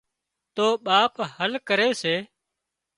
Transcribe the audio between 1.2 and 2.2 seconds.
حل ڪري سي